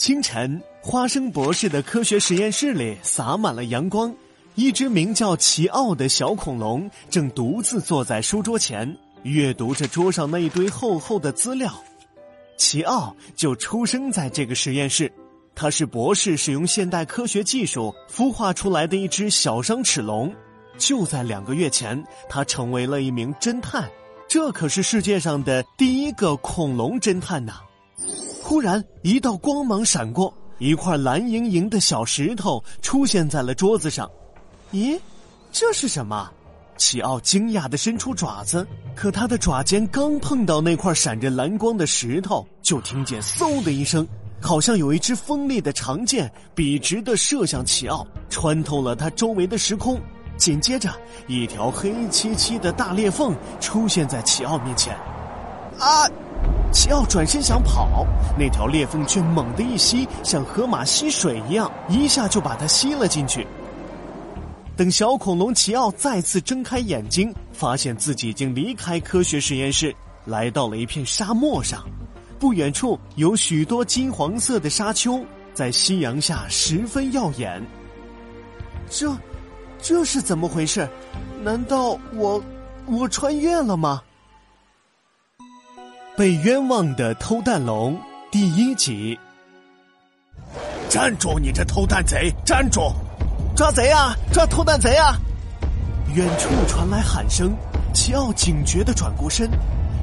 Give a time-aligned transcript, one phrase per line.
[0.00, 4.10] 清晨，花生博士的科学实验室里洒满了阳光。
[4.54, 11.70] 一只名叫奇奥的小恐龙正独自坐在书桌前，阅读着桌上那一堆厚厚的资料。
[12.56, 15.12] 奇奥就出生在这个实验室，
[15.54, 20.34] 他是博士使用现代科学技术孵化出来的一只小伤齿龙。
[20.78, 23.86] 就在两个月前，他成为了一名侦探，
[24.26, 27.60] 这可是世界上的第一个恐龙侦探呐！
[28.50, 34.10] 忽然，一道光芒闪过，一块蓝莹莹的小石头出现在了桌子上。
[34.72, 34.98] 咦，
[35.52, 36.28] 这是什么？
[36.76, 44.04] 奇奥惊讶的伸出爪子，可他的爪尖刚碰到那块闪着蓝光的石头，就听见“嗖”的一声，
[44.40, 49.96] 好像有一支锋利的长剑笔直的射向奇奥，穿透了他周围的时空。
[50.36, 50.92] 紧接着，
[51.28, 54.92] 一条黑漆漆的大裂缝出现在奇奥面前。
[55.78, 56.04] 啊！
[56.72, 58.06] 奇奥转身想跑，
[58.38, 63.46] 那条裂缝却猛地一吸，像河马吸水一样，一下就把他吸了进去。
[64.76, 71.84] 等小恐龙奇奥再次睁开眼睛，发现自己已经离开科学实验室，来到了一片沙漠上。
[72.38, 75.20] 不远处有许多金黄色的沙丘，
[75.52, 77.62] 在夕阳下十分耀眼。
[78.88, 79.12] 这。
[79.82, 80.86] 这是怎么回事？
[81.42, 82.42] 难道我
[82.84, 84.02] 我穿越了吗？
[86.20, 87.98] 被冤枉的偷蛋龙
[88.30, 89.18] 第一集。
[90.90, 91.38] 站住！
[91.40, 92.30] 你这偷蛋贼！
[92.44, 92.92] 站住！
[93.56, 94.14] 抓贼啊！
[94.30, 95.16] 抓偷蛋贼啊！
[96.14, 97.56] 远处传来喊声，
[97.94, 99.48] 奇奥警觉的转过身，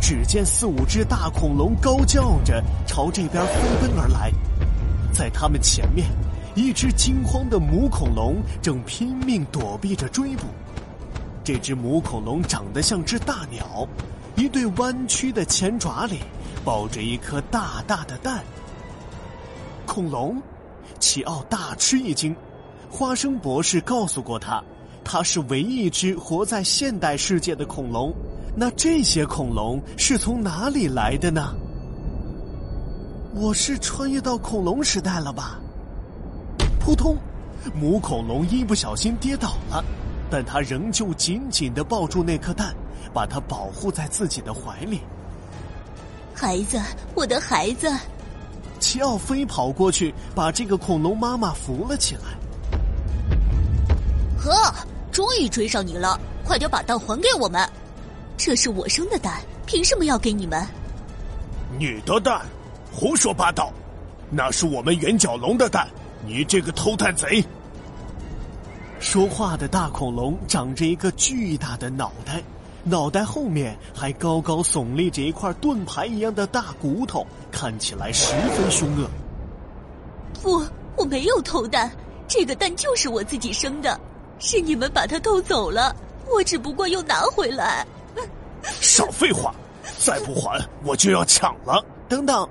[0.00, 4.30] 只见四五只大恐龙高叫着朝这边飞奔而来，
[5.12, 6.06] 在他们前面。
[6.54, 10.44] 一只惊慌的母恐龙正拼命躲避着追捕，
[11.42, 13.84] 这只母恐龙长得像只大鸟，
[14.36, 16.20] 一对弯曲的前爪里
[16.64, 18.42] 抱着一颗大大的蛋。
[19.86, 20.42] 恐龙，
[20.98, 22.34] 奇奥大吃一惊。
[22.90, 24.62] 花生博士告诉过他，
[25.04, 28.12] 他是唯一一只活在现代世界的恐龙。
[28.56, 31.54] 那这些恐龙是从哪里来的呢？
[33.34, 35.60] 我是穿越到恐龙时代了吧？
[36.78, 37.16] 扑通！
[37.74, 39.82] 母恐龙一不小心跌倒了，
[40.30, 42.74] 但他仍旧紧紧的抱住那颗蛋，
[43.12, 45.00] 把它保护在自己的怀里。
[46.34, 46.80] 孩子，
[47.14, 47.90] 我的孩子！
[48.80, 52.22] 齐奥飞跑过去，把这个恐龙妈妈扶了起来。
[54.36, 54.74] 呵，
[55.12, 56.18] 终于追上你了！
[56.44, 57.66] 快点把蛋还给我们！
[58.36, 60.66] 这是我生的蛋，凭什么要给你们？
[61.78, 62.42] 你的蛋？
[62.92, 63.72] 胡说八道！
[64.30, 65.88] 那是我们圆角龙的蛋。
[66.26, 67.44] 你这个偷蛋贼！
[69.04, 72.42] 说话的大恐龙长着一个巨大的脑袋，
[72.82, 79.06] 脑袋后面还高高耸立着一块盾牌一样的大骨头，看起来十分凶恶。
[80.42, 80.64] 不，
[80.96, 81.92] 我没有偷蛋，
[82.26, 84.00] 这个蛋就是我自己生的，
[84.38, 85.94] 是你们把它偷走了，
[86.34, 87.86] 我只不过又拿回来。
[88.80, 89.54] 少废话，
[89.98, 91.84] 再不还我就要抢了！
[92.08, 92.48] 等等。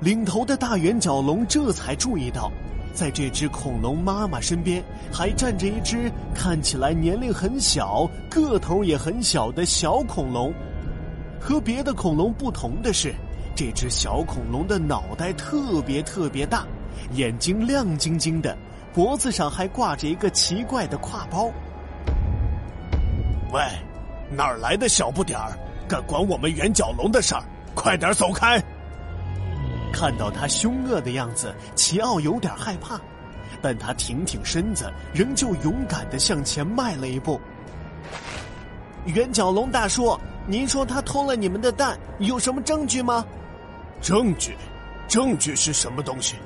[0.00, 2.50] 领头的大圆角龙这才注意到，
[2.92, 4.82] 在这只恐龙妈妈身边
[5.12, 10.52] 还站着一只看起来年龄很小、个头也很小的小恐龙。
[11.40, 13.14] 和别的恐龙不同的是，
[13.56, 16.66] 这只小恐龙的脑袋特别特别大，
[17.14, 18.56] 眼睛亮晶晶的，
[18.92, 21.50] 脖子上还挂着一个奇怪的挎包。
[23.52, 23.60] 喂，
[24.30, 25.58] 哪儿来的小不点儿，
[25.88, 27.42] 敢管我们圆角龙的事儿？
[27.74, 28.62] 快点走开！
[29.92, 33.00] 看到他凶恶的样子，奇奥有点害怕，
[33.60, 37.40] 但他挺挺身子，仍旧勇敢的向前迈了一步。
[39.04, 43.24] 圆角龙大叔，您说他偷了你们的蛋，有什么证据吗？
[44.00, 44.56] 证据？
[45.08, 46.36] 证据是什么东西？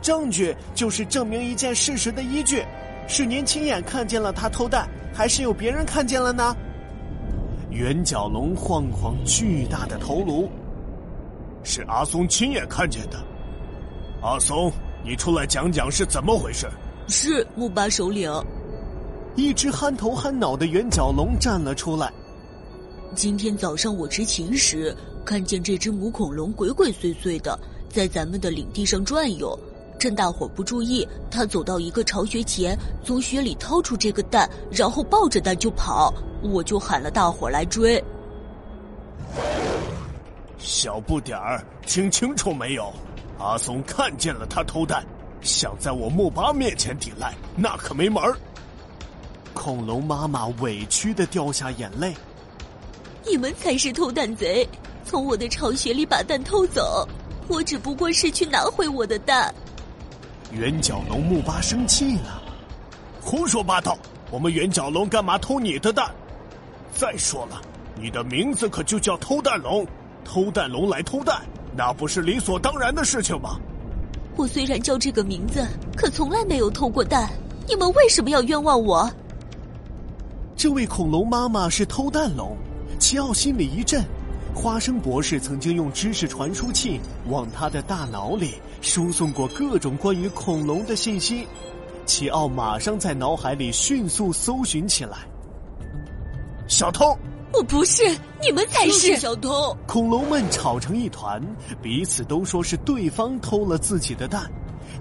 [0.00, 2.64] 证据就是证明一件事实的依据。
[3.08, 6.56] 是您亲眼看见了他偷蛋，还是有别人看见了呢？
[7.70, 10.50] 圆角龙晃晃巨大的头颅。
[11.66, 13.18] 是阿松亲眼看见的，
[14.22, 14.72] 阿松，
[15.04, 16.68] 你出来讲讲是怎么回事？
[17.08, 18.32] 是木巴首领。
[19.34, 22.10] 一只憨头憨脑的圆角龙站了出来。
[23.16, 27.58] 今天早上我执勤时，看见这只母恐龙鬼鬼祟祟的
[27.90, 29.58] 在咱们的领地上转悠，
[29.98, 36.14] 趁大伙不注意，它走到一个巢穴前，从穴里掏出这个蛋，然后抱着蛋就跑。
[36.42, 38.02] 我就喊了大伙来追。
[40.58, 42.92] 小不点儿，听清楚没有？
[43.38, 45.04] 阿松看见了他偷蛋，
[45.42, 48.36] 想在我木巴面前抵赖，那可没门儿。
[49.52, 52.14] 恐龙妈妈委屈的掉下眼泪。
[53.26, 54.66] 你们才是偷蛋贼，
[55.04, 57.06] 从我的巢穴里把蛋偷走，
[57.48, 59.54] 我只不过是去拿回我的蛋。
[60.52, 62.42] 圆角龙木巴生气了，
[63.20, 63.98] 胡说八道！
[64.30, 66.10] 我们圆角龙干嘛偷你的蛋？
[66.94, 67.60] 再说了，
[67.94, 69.86] 你的名字可就叫偷蛋龙，
[70.26, 71.40] 偷蛋龙来偷蛋，
[71.76, 73.60] 那不是理所当然的事情吗？
[74.34, 75.64] 我虽然叫这个名字，
[75.96, 77.30] 可从来没有偷过蛋。
[77.68, 79.08] 你们为什么要冤枉我？
[80.56, 82.56] 这位恐龙妈妈是偷蛋龙，
[82.98, 84.04] 齐奥心里一震。
[84.54, 91.46] 花生博士曾经用知识传输器往他的大脑里输送过各种关于恐龙的信息，
[92.04, 95.18] 齐奥马上在脑海里迅速搜寻起来。
[96.68, 97.16] 小偷！
[97.52, 98.02] 我不是，
[98.42, 99.76] 你们才是小偷！
[99.86, 101.42] 恐龙们吵成一团，
[101.82, 104.50] 彼此都说是对方偷了自己的蛋。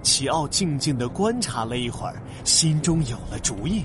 [0.01, 3.83] 齐奥静静的观察了一会儿，心中有了主意。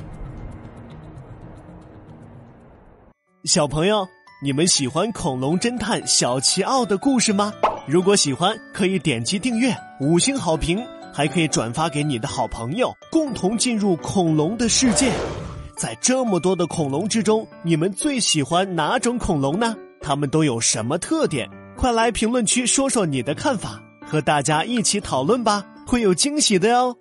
[3.45, 4.07] 小朋友。
[4.43, 7.53] 你们喜欢恐龙侦探小奇奥的故事吗？
[7.87, 9.71] 如果喜欢，可以点击订阅、
[10.01, 15.13] 五星好评，还可以转发给你的好朋友，共同进入恐龙的世界。
[15.81, 19.75] 在这么多的恐龙之中，你们最喜欢哪种恐龙呢？
[20.03, 21.49] 它们都有什么特点？
[21.75, 26.95] 快来评论区说说你的看法，和大家一起讨论吧，会有惊喜的哟。